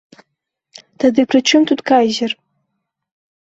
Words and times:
Тады 1.03 1.21
пры 1.35 1.39
чым 1.51 1.61
тут 1.73 1.79
кайзер? 1.93 2.31